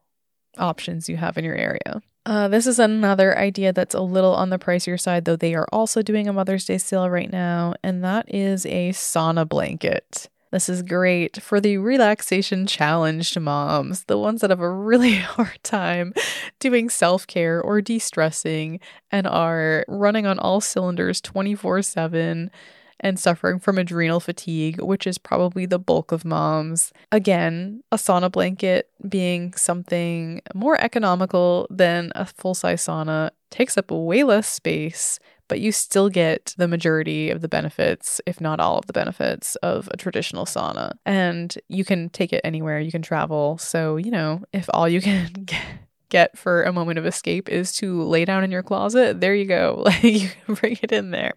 options 0.58 1.10
you 1.10 1.18
have 1.18 1.38
in 1.38 1.46
your 1.46 1.56
area. 1.56 2.02
Uh, 2.26 2.48
this 2.48 2.68
is 2.68 2.78
another 2.78 3.38
idea 3.38 3.74
that's 3.74 3.96
a 3.96 4.02
little 4.02 4.36
on 4.36 4.52
the 4.52 4.60
pricier 4.60 5.00
side, 5.00 5.26
though 5.26 5.36
they 5.36 5.56
are 5.56 5.68
also 5.72 6.02
doing 6.02 6.28
a 6.28 6.34
Mother's 6.34 6.66
Day 6.66 6.78
sale 6.78 7.10
right 7.10 7.32
now, 7.32 7.74
and 7.84 8.04
that 8.04 8.32
is 8.34 8.66
a 8.68 8.92
sauna 8.92 9.48
blanket. 9.48 10.30
This 10.52 10.68
is 10.68 10.84
great 10.84 11.42
for 11.42 11.62
the 11.62 11.78
relaxation 11.78 12.68
challenged 12.68 13.40
moms, 13.40 14.04
the 14.04 14.18
ones 14.18 14.42
that 14.42 14.50
have 14.50 14.60
a 14.60 14.70
really 14.70 15.16
hard 15.16 15.64
time 15.64 16.14
doing 16.60 16.90
self 16.90 17.26
care 17.26 17.60
or 17.62 17.82
de 17.82 17.98
stressing 17.98 18.80
and 19.10 19.26
are 19.26 19.86
running 19.88 20.28
on 20.28 20.38
all 20.38 20.62
cylinders 20.62 21.22
24 21.22 21.82
7 21.82 22.52
and 23.02 23.20
suffering 23.20 23.60
from 23.60 23.78
adrenal 23.78 24.20
fatigue, 24.20 24.82
which 24.82 25.06
is 25.06 25.18
probably 25.18 25.66
the 25.66 25.80
bulk 25.80 26.12
of 26.12 26.24
moms. 26.24 26.94
Again, 27.12 27.84
a 27.92 27.98
sauna 27.98 28.32
blanket 28.32 28.90
being 29.10 29.54
something 29.54 30.42
more 30.56 30.80
economical 30.80 31.68
than 31.70 32.12
a 32.16 32.26
full 32.26 32.54
size 32.54 32.86
sauna 32.86 33.32
takes 33.50 33.78
up 33.78 33.92
way 33.92 34.24
less 34.24 34.48
space 34.48 35.20
but 35.52 35.60
you 35.60 35.74
still 35.74 36.08
get 36.08 36.56
the 36.58 36.66
majority 36.66 37.30
of 37.30 37.42
the 37.42 37.50
benefits, 37.50 38.22
if 38.26 38.40
not 38.40 38.62
all 38.62 38.78
of 38.78 38.88
the 38.88 38.94
benefits, 38.94 39.58
of 39.58 39.90
a 39.92 39.98
traditional 39.98 40.46
sauna. 40.46 40.94
And 41.06 41.54
you 41.68 41.84
can 41.84 42.08
take 42.08 42.32
it 42.32 42.40
anywhere, 42.46 42.80
you 42.80 42.90
can 42.90 43.02
travel. 43.02 43.58
So, 43.58 43.98
you 43.98 44.12
know, 44.12 44.46
if 44.54 44.70
all 44.74 44.88
you 44.88 45.02
can 45.02 45.46
get 46.10 46.38
for 46.38 46.64
a 46.64 46.72
moment 46.72 47.00
of 47.00 47.06
escape 47.06 47.50
is 47.50 47.74
to 47.74 48.02
lay 48.02 48.24
down 48.24 48.46
in 48.46 48.52
your 48.52 48.64
closet, 48.64 49.20
there 49.20 49.36
you 49.36 49.44
go. 49.44 49.84
Like 49.86 50.04
you 50.04 50.30
can 50.30 50.56
bring 50.56 50.80
it 50.82 50.94
in 50.94 51.12
there. 51.12 51.34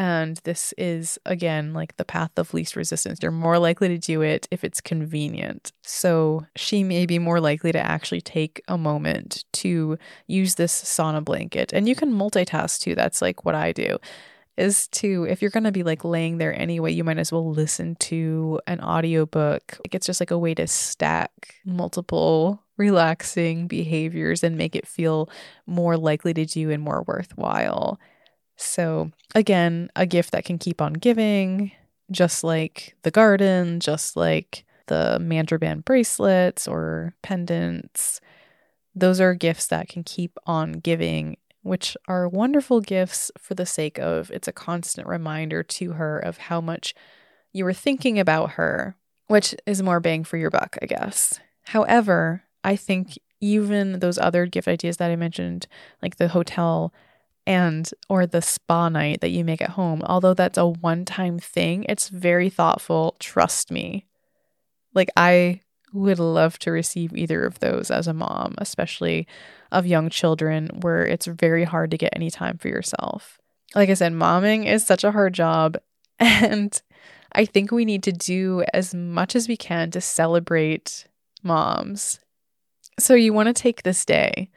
And 0.00 0.40
this 0.44 0.72
is, 0.78 1.18
again, 1.26 1.74
like 1.74 1.98
the 1.98 2.06
path 2.06 2.30
of 2.38 2.54
least 2.54 2.74
resistance. 2.74 3.18
You're 3.20 3.30
more 3.30 3.58
likely 3.58 3.88
to 3.88 3.98
do 3.98 4.22
it 4.22 4.48
if 4.50 4.64
it's 4.64 4.80
convenient. 4.80 5.72
So 5.82 6.46
she 6.56 6.82
may 6.82 7.04
be 7.04 7.18
more 7.18 7.38
likely 7.38 7.70
to 7.72 7.78
actually 7.78 8.22
take 8.22 8.62
a 8.66 8.78
moment 8.78 9.44
to 9.52 9.98
use 10.26 10.54
this 10.54 10.72
sauna 10.72 11.22
blanket. 11.22 11.74
And 11.74 11.86
you 11.86 11.94
can 11.94 12.14
multitask 12.14 12.80
too. 12.80 12.94
That's 12.94 13.20
like 13.20 13.44
what 13.44 13.54
I 13.54 13.72
do 13.72 13.98
is 14.56 14.88
to 14.88 15.26
if 15.28 15.42
you're 15.42 15.50
going 15.50 15.64
to 15.64 15.70
be 15.70 15.82
like 15.82 16.02
laying 16.02 16.38
there 16.38 16.58
anyway 16.58 16.90
you 16.92 17.04
might 17.04 17.18
as 17.18 17.30
well 17.30 17.48
listen 17.48 17.94
to 17.96 18.60
an 18.66 18.80
audiobook 18.80 19.78
like 19.78 19.94
it's 19.94 20.04
just 20.04 20.20
like 20.20 20.32
a 20.32 20.38
way 20.38 20.52
to 20.54 20.66
stack 20.66 21.54
multiple 21.64 22.60
relaxing 22.76 23.68
behaviors 23.68 24.42
and 24.42 24.58
make 24.58 24.74
it 24.74 24.88
feel 24.88 25.30
more 25.66 25.96
likely 25.96 26.34
to 26.34 26.44
do 26.44 26.68
and 26.70 26.82
more 26.82 27.04
worthwhile 27.06 27.98
so 28.62 29.10
again 29.34 29.90
a 29.96 30.06
gift 30.06 30.32
that 30.32 30.44
can 30.44 30.58
keep 30.58 30.80
on 30.80 30.92
giving 30.92 31.72
just 32.10 32.44
like 32.44 32.94
the 33.02 33.10
garden 33.10 33.80
just 33.80 34.16
like 34.16 34.64
the 34.86 35.18
mantra 35.20 35.58
band 35.58 35.84
bracelets 35.84 36.66
or 36.66 37.14
pendants 37.22 38.20
those 38.94 39.20
are 39.20 39.34
gifts 39.34 39.68
that 39.68 39.88
can 39.88 40.02
keep 40.02 40.36
on 40.46 40.72
giving 40.72 41.36
which 41.62 41.96
are 42.08 42.28
wonderful 42.28 42.80
gifts 42.80 43.30
for 43.38 43.54
the 43.54 43.66
sake 43.66 43.98
of 43.98 44.30
it's 44.30 44.48
a 44.48 44.52
constant 44.52 45.06
reminder 45.06 45.62
to 45.62 45.92
her 45.92 46.18
of 46.18 46.38
how 46.38 46.60
much 46.60 46.94
you 47.52 47.64
were 47.64 47.72
thinking 47.72 48.18
about 48.18 48.52
her, 48.52 48.96
which 49.26 49.54
is 49.66 49.82
more 49.82 50.00
bang 50.00 50.24
for 50.24 50.36
your 50.36 50.50
buck, 50.50 50.76
I 50.80 50.86
guess. 50.86 51.40
However, 51.64 52.44
I 52.64 52.76
think 52.76 53.18
even 53.40 54.00
those 54.00 54.18
other 54.18 54.46
gift 54.46 54.68
ideas 54.68 54.98
that 54.98 55.10
I 55.10 55.16
mentioned, 55.16 55.66
like 56.02 56.16
the 56.16 56.28
hotel 56.28 56.92
and 57.50 57.90
or 58.08 58.26
the 58.26 58.40
spa 58.40 58.88
night 58.88 59.22
that 59.22 59.30
you 59.30 59.44
make 59.44 59.60
at 59.60 59.70
home, 59.70 60.02
although 60.04 60.34
that's 60.34 60.56
a 60.56 60.68
one-time 60.68 61.40
thing, 61.40 61.84
it's 61.88 62.08
very 62.08 62.48
thoughtful, 62.48 63.16
trust 63.18 63.72
me. 63.72 64.06
Like 64.94 65.10
I 65.16 65.62
would 65.92 66.20
love 66.20 66.60
to 66.60 66.70
receive 66.70 67.12
either 67.12 67.44
of 67.44 67.58
those 67.58 67.90
as 67.90 68.06
a 68.06 68.14
mom, 68.14 68.54
especially 68.58 69.26
of 69.72 69.84
young 69.84 70.10
children 70.10 70.68
where 70.82 71.04
it's 71.04 71.26
very 71.26 71.64
hard 71.64 71.90
to 71.90 71.98
get 71.98 72.12
any 72.14 72.30
time 72.30 72.56
for 72.56 72.68
yourself. 72.68 73.40
Like 73.74 73.90
I 73.90 73.94
said, 73.94 74.12
momming 74.12 74.66
is 74.66 74.86
such 74.86 75.02
a 75.02 75.10
hard 75.12 75.34
job. 75.34 75.76
And 76.20 76.80
I 77.32 77.46
think 77.46 77.72
we 77.72 77.84
need 77.84 78.04
to 78.04 78.12
do 78.12 78.62
as 78.72 78.94
much 78.94 79.34
as 79.34 79.48
we 79.48 79.56
can 79.56 79.90
to 79.90 80.00
celebrate 80.00 81.06
moms. 81.42 82.20
So 82.98 83.14
you 83.14 83.32
want 83.32 83.48
to 83.48 83.54
take 83.54 83.82
this 83.82 84.04
day 84.04 84.50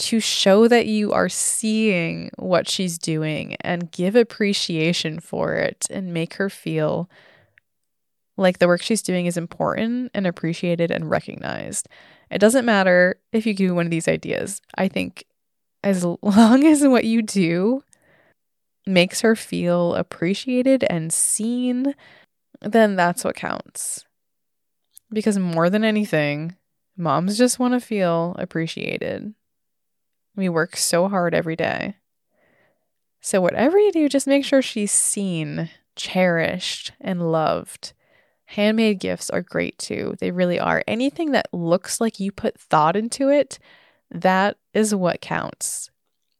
to 0.00 0.18
show 0.18 0.66
that 0.66 0.86
you 0.86 1.12
are 1.12 1.28
seeing 1.28 2.30
what 2.36 2.68
she's 2.68 2.98
doing 2.98 3.56
and 3.60 3.92
give 3.92 4.16
appreciation 4.16 5.20
for 5.20 5.54
it 5.54 5.86
and 5.90 6.14
make 6.14 6.34
her 6.34 6.48
feel 6.48 7.10
like 8.38 8.58
the 8.58 8.66
work 8.66 8.80
she's 8.80 9.02
doing 9.02 9.26
is 9.26 9.36
important 9.36 10.10
and 10.14 10.26
appreciated 10.26 10.90
and 10.90 11.10
recognized. 11.10 11.86
It 12.30 12.38
doesn't 12.38 12.64
matter 12.64 13.20
if 13.32 13.46
you 13.46 13.52
do 13.52 13.74
one 13.74 13.86
of 13.86 13.90
these 13.90 14.08
ideas. 14.08 14.62
I 14.76 14.88
think 14.88 15.24
as 15.84 16.04
long 16.22 16.64
as 16.64 16.86
what 16.86 17.04
you 17.04 17.20
do 17.20 17.82
makes 18.86 19.20
her 19.20 19.36
feel 19.36 19.94
appreciated 19.94 20.82
and 20.84 21.12
seen, 21.12 21.94
then 22.62 22.96
that's 22.96 23.22
what 23.22 23.36
counts. 23.36 24.06
Because 25.12 25.38
more 25.38 25.68
than 25.68 25.84
anything, 25.84 26.56
moms 26.96 27.36
just 27.36 27.58
want 27.58 27.74
to 27.74 27.80
feel 27.80 28.34
appreciated. 28.38 29.34
We 30.36 30.48
work 30.48 30.76
so 30.76 31.08
hard 31.08 31.34
every 31.34 31.56
day. 31.56 31.96
So, 33.20 33.40
whatever 33.40 33.78
you 33.78 33.92
do, 33.92 34.08
just 34.08 34.26
make 34.26 34.44
sure 34.44 34.62
she's 34.62 34.92
seen, 34.92 35.68
cherished, 35.94 36.92
and 37.00 37.30
loved. 37.30 37.92
Handmade 38.46 38.98
gifts 38.98 39.30
are 39.30 39.42
great 39.42 39.78
too. 39.78 40.16
They 40.18 40.30
really 40.30 40.58
are. 40.58 40.82
Anything 40.88 41.32
that 41.32 41.48
looks 41.52 42.00
like 42.00 42.18
you 42.18 42.32
put 42.32 42.58
thought 42.58 42.96
into 42.96 43.28
it, 43.28 43.58
that 44.10 44.56
is 44.74 44.94
what 44.94 45.20
counts. 45.20 45.90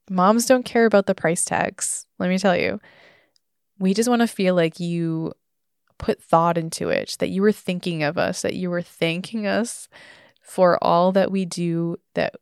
Moms 0.09 0.47
don't 0.47 0.65
care 0.65 0.87
about 0.87 1.07
the 1.07 1.15
price 1.15 1.45
tags, 1.45 2.07
let 2.19 2.29
me 2.29 2.39
tell 2.39 2.57
you. 2.57 2.81
We 3.79 3.95
just 3.95 4.09
want 4.09 4.23
to 4.23 4.27
feel 4.27 4.55
like 4.57 4.81
you 4.81 5.33
put 5.99 6.21
thought 6.21 6.59
into 6.59 6.89
it, 6.89 7.17
that 7.21 7.29
you 7.29 7.43
were 7.43 7.53
thinking 7.53 8.03
of 8.03 8.19
us, 8.19 8.43
that 8.43 8.55
you 8.55 8.71
were 8.71 8.83
thanking 8.83 9.47
us 9.47 9.89
for 10.43 10.83
all 10.83 11.13
that 11.13 11.31
we 11.31 11.45
do 11.45 11.97
that 12.15 12.35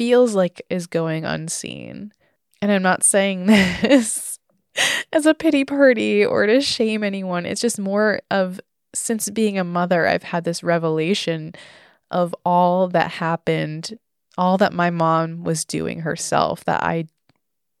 feels 0.00 0.34
like 0.34 0.62
is 0.70 0.86
going 0.86 1.26
unseen. 1.26 2.10
And 2.62 2.72
I'm 2.72 2.80
not 2.80 3.04
saying 3.04 3.44
this 3.46 4.38
as 5.12 5.26
a 5.26 5.34
pity 5.34 5.66
party 5.66 6.24
or 6.24 6.46
to 6.46 6.62
shame 6.62 7.04
anyone. 7.04 7.44
It's 7.44 7.60
just 7.60 7.78
more 7.78 8.22
of 8.30 8.58
since 8.94 9.28
being 9.28 9.58
a 9.58 9.62
mother, 9.62 10.06
I've 10.06 10.22
had 10.22 10.44
this 10.44 10.62
revelation 10.62 11.52
of 12.10 12.34
all 12.46 12.88
that 12.88 13.10
happened, 13.10 13.98
all 14.38 14.56
that 14.56 14.72
my 14.72 14.88
mom 14.88 15.44
was 15.44 15.66
doing 15.66 16.00
herself 16.00 16.64
that 16.64 16.82
I 16.82 17.04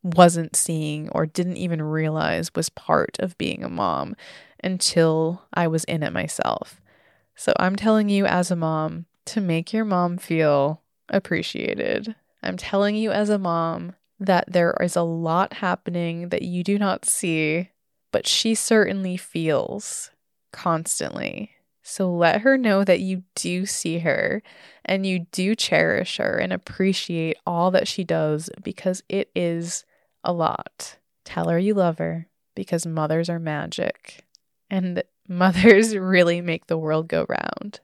wasn't 0.02 0.54
seeing 0.54 1.08
or 1.08 1.24
didn't 1.24 1.56
even 1.56 1.80
realize 1.80 2.54
was 2.54 2.68
part 2.68 3.16
of 3.18 3.38
being 3.38 3.64
a 3.64 3.70
mom 3.70 4.14
until 4.62 5.46
I 5.54 5.68
was 5.68 5.84
in 5.84 6.02
it 6.02 6.12
myself. 6.12 6.82
So 7.34 7.54
I'm 7.58 7.76
telling 7.76 8.10
you, 8.10 8.26
as 8.26 8.50
a 8.50 8.56
mom, 8.56 9.06
to 9.24 9.40
make 9.40 9.72
your 9.72 9.86
mom 9.86 10.18
feel 10.18 10.82
appreciated. 11.10 12.14
I'm 12.42 12.56
telling 12.56 12.96
you, 12.96 13.10
as 13.10 13.28
a 13.28 13.38
mom, 13.38 13.94
that 14.18 14.52
there 14.52 14.74
is 14.80 14.96
a 14.96 15.02
lot 15.02 15.54
happening 15.54 16.28
that 16.28 16.42
you 16.42 16.62
do 16.62 16.78
not 16.78 17.04
see, 17.04 17.70
but 18.12 18.26
she 18.26 18.54
certainly 18.54 19.16
feels 19.16 20.10
constantly. 20.52 21.52
So 21.82 22.12
let 22.12 22.42
her 22.42 22.56
know 22.56 22.84
that 22.84 23.00
you 23.00 23.24
do 23.34 23.66
see 23.66 24.00
her 24.00 24.42
and 24.84 25.06
you 25.06 25.26
do 25.32 25.54
cherish 25.54 26.18
her 26.18 26.36
and 26.36 26.52
appreciate 26.52 27.36
all 27.46 27.70
that 27.72 27.88
she 27.88 28.04
does 28.04 28.50
because 28.62 29.02
it 29.08 29.30
is 29.34 29.84
a 30.22 30.32
lot. 30.32 30.98
Tell 31.24 31.48
her 31.48 31.58
you 31.58 31.74
love 31.74 31.98
her 31.98 32.28
because 32.54 32.86
mothers 32.86 33.30
are 33.30 33.38
magic 33.38 34.24
and 34.68 35.02
mothers 35.28 35.96
really 35.96 36.40
make 36.40 36.66
the 36.66 36.78
world 36.78 37.08
go 37.08 37.26
round. 37.28 37.80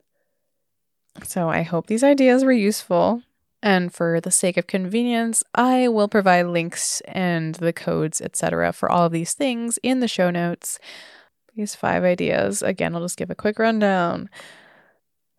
So 1.25 1.49
I 1.49 1.63
hope 1.63 1.87
these 1.87 2.05
ideas 2.05 2.45
were 2.45 2.53
useful. 2.53 3.23
And 3.63 3.93
for 3.93 4.21
the 4.21 4.31
sake 4.31 4.57
of 4.57 4.67
convenience, 4.67 5.43
I 5.55 5.89
will 5.89 6.09
provide 6.09 6.47
links 6.47 7.01
and 7.09 7.55
the 7.57 7.73
codes, 7.73 8.21
etc., 8.21 8.73
for 8.73 8.91
all 8.91 9.07
of 9.07 9.13
these 9.13 9.33
things 9.33 9.79
in 9.83 10.01
the 10.01 10.09
show 10.09 10.31
notes 10.31 10.79
these 11.57 11.75
five 11.75 12.05
ideas. 12.05 12.63
Again, 12.63 12.95
I'll 12.95 13.01
just 13.01 13.17
give 13.17 13.31
a 13.31 13.35
quick 13.35 13.59
rundown. 13.59 14.29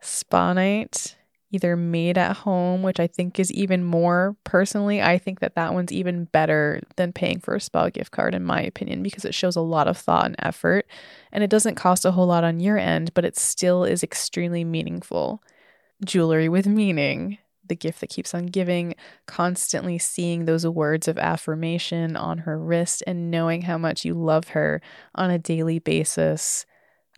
Spa 0.02 0.54
night, 0.54 1.16
either 1.52 1.76
made 1.76 2.18
at 2.18 2.38
home, 2.38 2.84
which 2.84 3.00
I 3.00 3.08
think 3.08 3.40
is 3.40 3.52
even 3.52 3.84
more 3.84 4.36
personally, 4.44 5.02
I 5.02 5.18
think 5.18 5.40
that 5.40 5.56
that 5.56 5.74
one's 5.74 5.92
even 5.92 6.26
better 6.26 6.82
than 6.98 7.14
paying 7.14 7.40
for 7.40 7.56
a 7.56 7.62
spa 7.62 7.90
gift 7.90 8.12
card, 8.12 8.36
in 8.36 8.44
my 8.44 8.62
opinion, 8.62 9.04
because 9.04 9.26
it 9.26 9.34
shows 9.34 9.56
a 9.56 9.62
lot 9.62 9.88
of 9.88 9.98
thought 9.98 10.26
and 10.26 10.36
effort. 10.40 10.88
And 11.32 11.44
it 11.44 11.50
doesn't 11.50 11.76
cost 11.76 12.04
a 12.04 12.12
whole 12.12 12.28
lot 12.28 12.44
on 12.44 12.60
your 12.60 12.78
end, 12.78 13.14
but 13.14 13.26
it 13.26 13.38
still 13.38 13.84
is 13.84 14.04
extremely 14.04 14.64
meaningful. 14.64 15.42
Jewelry 16.06 16.50
with 16.50 16.68
meaning 16.68 17.38
the 17.68 17.76
gift 17.76 18.00
that 18.02 18.10
keeps 18.10 18.34
on 18.34 18.46
giving, 18.46 18.96
constantly 19.26 19.98
seeing 19.98 20.46
those 20.46 20.66
words 20.66 21.08
of 21.08 21.18
affirmation 21.18 22.16
on 22.16 22.40
her 22.40 22.58
wrist 22.58 23.04
and 23.06 23.30
knowing 23.30 23.64
how 23.64 23.78
much 23.78 24.06
you 24.06 24.14
love 24.14 24.50
her 24.50 24.82
on 25.16 25.30
a 25.30 25.40
daily 25.40 25.80
basis, 25.80 26.66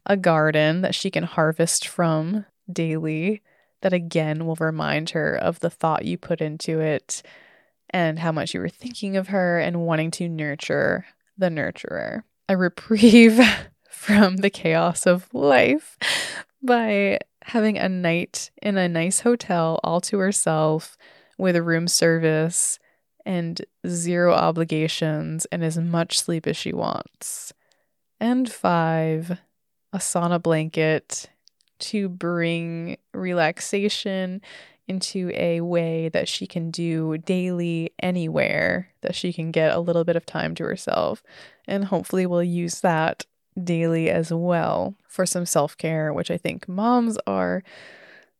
a 0.05 0.17
garden 0.17 0.81
that 0.81 0.95
she 0.95 1.11
can 1.11 1.23
harvest 1.23 1.87
from 1.87 2.45
daily 2.71 3.41
that 3.81 3.93
again 3.93 4.45
will 4.45 4.55
remind 4.55 5.11
her 5.11 5.35
of 5.35 5.59
the 5.59 5.69
thought 5.69 6.05
you 6.05 6.17
put 6.17 6.41
into 6.41 6.79
it 6.79 7.21
and 7.89 8.19
how 8.19 8.31
much 8.31 8.53
you 8.53 8.59
were 8.59 8.69
thinking 8.69 9.17
of 9.17 9.29
her 9.29 9.59
and 9.59 9.85
wanting 9.85 10.11
to 10.11 10.27
nurture 10.27 11.05
the 11.37 11.47
nurturer. 11.49 12.23
A 12.47 12.57
reprieve 12.57 13.39
from 13.89 14.37
the 14.37 14.49
chaos 14.49 15.05
of 15.05 15.33
life 15.33 15.97
by 16.61 17.19
having 17.43 17.77
a 17.77 17.89
night 17.89 18.51
in 18.61 18.77
a 18.77 18.89
nice 18.89 19.21
hotel 19.21 19.79
all 19.83 20.01
to 20.01 20.17
herself 20.19 20.97
with 21.37 21.55
a 21.55 21.63
room 21.63 21.87
service 21.87 22.79
and 23.25 23.63
zero 23.87 24.33
obligations 24.33 25.45
and 25.51 25.63
as 25.63 25.77
much 25.77 26.19
sleep 26.19 26.47
as 26.47 26.57
she 26.57 26.73
wants. 26.73 27.53
And 28.19 28.51
five, 28.51 29.39
a 29.93 29.97
sauna 29.97 30.41
blanket 30.41 31.29
to 31.79 32.09
bring 32.09 32.97
relaxation 33.13 34.41
into 34.87 35.31
a 35.35 35.61
way 35.61 36.09
that 36.09 36.27
she 36.27 36.47
can 36.47 36.71
do 36.71 37.17
daily 37.19 37.91
anywhere 38.01 38.89
that 39.01 39.15
she 39.15 39.31
can 39.31 39.51
get 39.51 39.71
a 39.71 39.79
little 39.79 40.03
bit 40.03 40.15
of 40.15 40.25
time 40.25 40.55
to 40.55 40.63
herself. 40.63 41.23
And 41.67 41.85
hopefully, 41.85 42.25
we'll 42.25 42.43
use 42.43 42.81
that 42.81 43.25
daily 43.63 44.09
as 44.09 44.31
well 44.31 44.95
for 45.07 45.25
some 45.25 45.45
self 45.45 45.77
care, 45.77 46.13
which 46.13 46.31
I 46.31 46.37
think 46.37 46.67
moms 46.67 47.17
are 47.27 47.63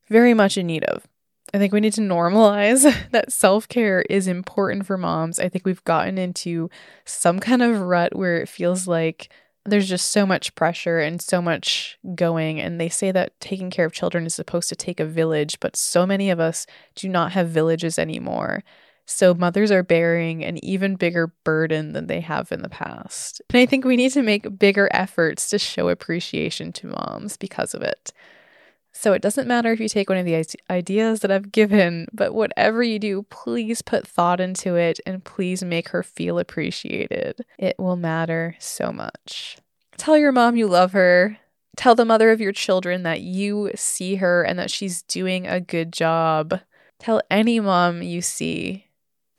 very 0.08 0.34
much 0.34 0.58
in 0.58 0.68
need 0.68 0.84
of. 0.86 1.08
I 1.54 1.58
think 1.58 1.74
we 1.74 1.80
need 1.80 1.94
to 1.94 2.02
normalize 2.02 3.10
that 3.12 3.32
self 3.32 3.68
care 3.68 4.02
is 4.10 4.28
important 4.28 4.86
for 4.86 4.98
moms. 4.98 5.40
I 5.40 5.50
think 5.50 5.66
we've 5.66 5.84
gotten 5.84 6.18
into 6.18 6.70
some 7.06 7.40
kind 7.40 7.62
of 7.62 7.82
rut 7.82 8.16
where 8.16 8.38
it 8.38 8.50
feels 8.50 8.88
like 8.88 9.32
there's 9.66 9.90
just 9.90 10.12
so 10.12 10.26
much 10.26 10.56
pressure 10.56 11.00
and 11.00 11.22
so 11.22 11.42
much 11.42 11.98
going. 12.16 12.60
And 12.60 12.80
they 12.80 12.90
say 12.90 13.12
that 13.12 13.40
taking 13.40 13.70
care 13.70 13.86
of 13.86 13.94
children 13.94 14.26
is 14.26 14.34
supposed 14.34 14.70
to 14.70 14.76
take 14.76 15.00
a 15.00 15.06
village, 15.06 15.60
but 15.60 15.76
so 15.76 16.06
many 16.06 16.30
of 16.30 16.40
us 16.40 16.66
do 16.96 17.10
not 17.10 17.34
have 17.34 17.50
villages 17.50 18.00
anymore. 18.00 18.64
So 19.12 19.34
mothers 19.34 19.72
are 19.72 19.82
bearing 19.82 20.46
an 20.46 20.64
even 20.64 20.96
bigger 20.96 21.34
burden 21.44 21.94
than 21.94 22.06
they 22.06 22.22
have 22.22 22.52
in 22.52 22.62
the 22.62 22.70
past. 22.70 23.42
And 23.50 23.58
I 23.60 23.66
think 23.66 23.84
we 23.84 23.98
need 23.98 24.12
to 24.12 24.22
make 24.22 24.60
bigger 24.60 24.88
efforts 24.92 25.50
to 25.50 25.58
show 25.58 25.90
appreciation 25.90 26.72
to 26.74 26.88
moms 26.88 27.36
because 27.36 27.74
of 27.74 27.82
it. 27.82 28.14
So 28.92 29.14
it 29.14 29.24
doesn't 29.24 29.48
matter 29.48 29.72
if 29.72 29.80
you 29.80 29.90
take 29.90 30.10
one 30.10 30.20
of 30.20 30.28
the 30.28 30.46
ideas 30.70 31.22
that 31.22 31.32
I've 31.32 31.52
given, 31.52 32.08
but 32.14 32.36
whatever 32.36 32.84
you 32.84 33.00
do, 33.00 33.26
please 33.32 33.82
put 33.82 34.08
thought 34.08 34.40
into 34.40 34.76
it 34.76 35.00
and 35.08 35.24
please 35.24 35.64
make 35.64 35.90
her 35.90 36.04
feel 36.04 36.38
appreciated. 36.38 37.44
It 37.58 37.78
will 37.80 37.96
matter 37.96 38.56
so 38.60 38.94
much. 38.94 39.58
Tell 39.98 40.20
your 40.20 40.32
mom 40.32 40.56
you 40.56 40.68
love 40.68 40.92
her. 40.92 41.40
Tell 41.76 41.96
the 41.96 42.06
mother 42.06 42.30
of 42.30 42.42
your 42.42 42.52
children 42.52 43.02
that 43.04 43.22
you 43.22 43.72
see 43.74 44.18
her 44.18 44.44
and 44.44 44.60
that 44.60 44.70
she's 44.70 45.02
doing 45.02 45.48
a 45.48 45.60
good 45.60 45.92
job. 45.92 46.60
Tell 47.00 47.22
any 47.32 47.60
mom 47.60 48.04
you 48.04 48.22
see 48.22 48.86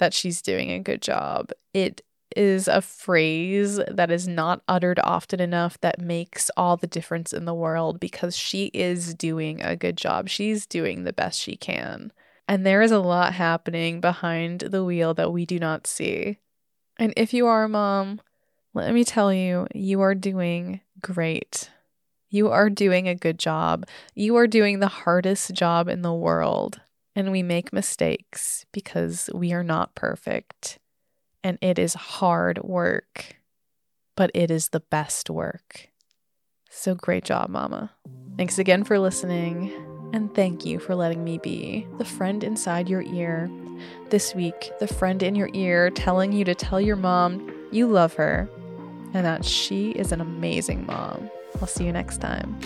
that 0.00 0.12
she's 0.12 0.42
doing 0.42 0.71
a 0.73 0.80
good 0.80 1.00
job. 1.00 1.52
It 1.73 2.02
is 2.37 2.69
a 2.69 2.83
phrase 2.83 3.80
that 3.88 4.11
is 4.11 4.28
not 4.28 4.62
uttered 4.69 5.00
often 5.02 5.40
enough 5.40 5.80
that 5.80 6.00
makes 6.00 6.50
all 6.57 6.76
the 6.76 6.87
difference 6.87 7.33
in 7.33 7.45
the 7.45 7.54
world 7.54 7.99
because 8.00 8.37
she 8.37 8.66
is 8.66 9.14
doing 9.14 9.62
a 9.62 9.76
good 9.76 9.97
job. 9.97 10.28
She's 10.28 10.66
doing 10.66 11.04
the 11.04 11.12
best 11.12 11.40
she 11.40 11.57
can. 11.57 12.12
And 12.47 12.66
there 12.66 12.83
is 12.83 12.90
a 12.90 12.99
lot 12.99 13.35
happening 13.35 14.00
behind 14.00 14.61
the 14.61 14.85
wheel 14.85 15.14
that 15.14 15.33
we 15.33 15.47
do 15.47 15.59
not 15.59 15.87
see. 15.87 16.38
And 16.99 17.14
if 17.16 17.33
you 17.33 17.47
are 17.47 17.64
a 17.64 17.69
mom, 17.69 18.21
let 18.75 18.92
me 18.92 19.04
tell 19.04 19.33
you, 19.33 19.66
you 19.75 20.00
are 20.00 20.14
doing 20.14 20.80
great. 21.00 21.71
You 22.28 22.50
are 22.50 22.71
doing 22.71 23.09
a 23.09 23.14
good 23.14 23.38
job. 23.38 23.87
You 24.14 24.37
are 24.37 24.47
doing 24.47 24.78
the 24.78 24.88
hardest 24.88 25.52
job 25.52 25.88
in 25.88 26.02
the 26.02 26.14
world. 26.14 26.80
And 27.17 27.33
we 27.33 27.43
make 27.43 27.73
mistakes 27.73 28.64
because 28.73 29.29
we 29.35 29.52
are 29.52 29.64
not 29.64 29.95
perfect 29.95 30.79
and 31.43 31.59
it 31.61 31.79
is 31.79 31.95
hard 31.95 32.62
work, 32.62 33.37
but 34.17 34.31
it 34.35 34.50
is 34.50 34.69
the 34.69 34.81
best 34.81 35.31
work. 35.31 35.88
So 36.71 36.95
great 36.95 37.25
job, 37.25 37.50
Mama. 37.50 37.90
Thanks 38.37 38.59
again 38.59 38.85
for 38.85 38.99
listening, 38.99 39.73
and 40.12 40.33
thank 40.35 40.64
you 40.64 40.79
for 40.79 40.95
letting 40.95 41.25
me 41.25 41.38
be 41.38 41.87
the 41.99 42.05
friend 42.05 42.45
inside 42.45 42.88
your 42.88 43.02
ear. 43.02 43.50
This 44.11 44.35
week, 44.35 44.71
the 44.79 44.87
friend 44.87 45.23
in 45.23 45.35
your 45.35 45.50
ear 45.52 45.90
telling 45.90 46.33
you 46.33 46.45
to 46.45 46.55
tell 46.55 46.81
your 46.81 46.97
mom 46.97 47.50
you 47.73 47.87
love 47.87 48.14
her 48.14 48.49
and 49.14 49.26
that 49.26 49.45
she 49.45 49.90
is 49.90 50.12
an 50.12 50.21
amazing 50.21 50.87
mom. 50.87 51.31
I'll 51.61 51.67
see 51.67 51.85
you 51.85 51.93
next 51.93 52.21
time. 52.21 52.59